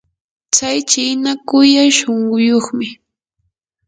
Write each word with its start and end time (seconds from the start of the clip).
tsay 0.53 0.79
chiina 0.89 1.31
kuyay 1.47 1.89
shunquyuqmi. 1.97 2.87